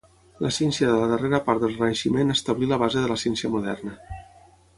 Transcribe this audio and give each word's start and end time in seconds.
La 0.43 0.49
ciència 0.55 0.87
de 0.91 0.95
la 1.01 1.09
darrera 1.11 1.39
part 1.49 1.61
del 1.65 1.75
Renaixement 1.75 2.35
establí 2.37 2.71
la 2.73 2.81
base 2.85 3.05
de 3.05 3.13
la 3.13 3.19
ciència 3.27 3.53
moderna. 3.59 3.95